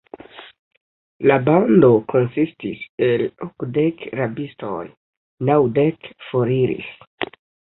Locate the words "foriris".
6.31-7.33